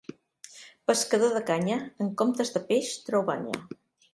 [0.91, 3.63] Pescador de canya en comptes de peix treu banya.